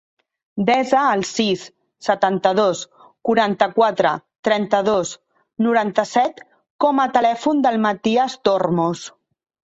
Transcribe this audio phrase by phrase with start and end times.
[0.67, 1.65] Desa el sis,
[2.05, 2.79] setanta-dos,
[3.29, 4.13] quaranta-quatre,
[4.49, 5.11] trenta-dos,
[5.65, 6.41] noranta-set
[6.87, 9.05] com a telèfon del Matías Tormos.